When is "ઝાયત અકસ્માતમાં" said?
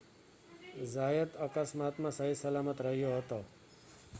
0.85-2.15